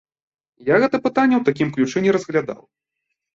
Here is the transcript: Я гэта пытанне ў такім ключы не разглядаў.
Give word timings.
Я 0.69 0.75
гэта 0.83 0.99
пытанне 1.07 1.35
ў 1.39 1.43
такім 1.51 1.69
ключы 1.77 1.97
не 2.07 2.11
разглядаў. 2.19 2.61